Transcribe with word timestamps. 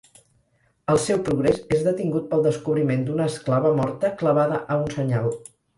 El 0.93 0.99
seu 1.03 1.19
progrés 1.27 1.61
és 1.77 1.85
detingut 1.89 2.27
pel 2.33 2.43
descobriment 2.49 3.07
d'una 3.11 3.31
esclava 3.35 3.77
morta 3.83 4.15
clavada 4.25 4.63
a 4.77 4.85
un 4.85 4.95
senyal. 5.01 5.35